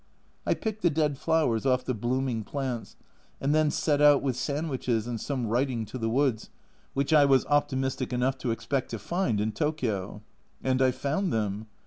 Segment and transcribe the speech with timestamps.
[0.47, 2.95] I picked the dead flowers off the blooming plants,
[3.39, 6.49] and then set out with sand wiches and some writing to the woods,
[6.95, 10.23] which I was optimistic enough to expect to find in Tokio!
[10.63, 11.67] And I found them